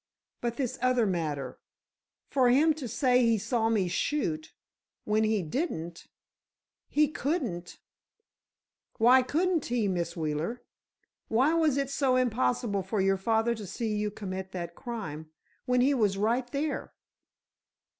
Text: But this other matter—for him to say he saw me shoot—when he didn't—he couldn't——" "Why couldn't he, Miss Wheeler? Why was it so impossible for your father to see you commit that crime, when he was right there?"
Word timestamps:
But 0.41 0.55
this 0.55 0.79
other 0.81 1.05
matter—for 1.05 2.49
him 2.49 2.73
to 2.73 2.87
say 2.87 3.21
he 3.23 3.37
saw 3.37 3.69
me 3.69 3.87
shoot—when 3.87 5.23
he 5.23 5.43
didn't—he 5.43 7.07
couldn't——" 7.09 7.77
"Why 8.97 9.21
couldn't 9.21 9.65
he, 9.65 9.87
Miss 9.87 10.17
Wheeler? 10.17 10.63
Why 11.27 11.53
was 11.53 11.77
it 11.77 11.91
so 11.91 12.15
impossible 12.15 12.81
for 12.81 12.99
your 12.99 13.17
father 13.17 13.53
to 13.53 13.67
see 13.67 13.95
you 13.95 14.09
commit 14.09 14.53
that 14.53 14.73
crime, 14.73 15.29
when 15.67 15.81
he 15.81 15.93
was 15.93 16.17
right 16.17 16.51
there?" 16.51 16.95